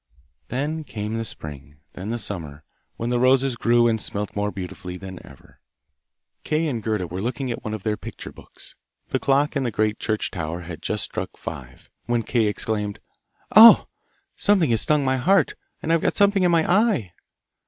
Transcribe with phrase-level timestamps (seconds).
[0.47, 2.63] Then came the spring, then the summer,
[2.95, 5.59] when the roses grew and smelt more beautifully than ever.
[6.43, 8.73] Kay and Gerda were looking at one of their picture books
[9.09, 12.99] the clock in the great church tower had just struck five, when Kay exclaimed,
[13.55, 13.89] 'Oh!
[14.35, 15.53] something has stung my heart,
[15.83, 17.13] and I've got something in my eye!